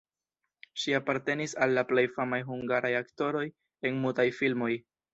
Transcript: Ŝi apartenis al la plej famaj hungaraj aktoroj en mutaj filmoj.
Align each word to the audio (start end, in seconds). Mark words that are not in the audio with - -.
Ŝi 0.83 0.95
apartenis 0.99 1.53
al 1.67 1.77
la 1.79 1.85
plej 1.91 2.05
famaj 2.17 2.41
hungaraj 2.49 2.93
aktoroj 3.05 3.47
en 3.91 4.05
mutaj 4.09 4.31
filmoj. 4.43 4.77